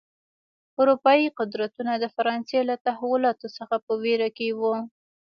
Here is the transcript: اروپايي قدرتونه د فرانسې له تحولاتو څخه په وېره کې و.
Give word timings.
اروپايي 0.79 1.27
قدرتونه 1.39 1.91
د 1.97 2.05
فرانسې 2.15 2.59
له 2.69 2.75
تحولاتو 2.85 3.47
څخه 3.57 3.75
په 3.85 3.93
وېره 4.01 4.29
کې 4.37 4.49
و. 4.59 4.61